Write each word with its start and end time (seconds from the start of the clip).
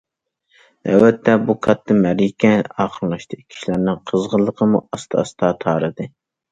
نۆۋەتتە، 0.87 1.35
بۇ« 1.49 1.55
كاتتا 1.67 1.97
مەرىكە» 1.99 2.53
ئاخىرلاشتى، 2.63 3.41
كىشىلەرنىڭ 3.45 4.05
قىزغىنلىقىمۇ 4.11 4.87
ئاستا- 4.89 5.23
ئاستا 5.25 5.57
تارىدى. 5.67 6.15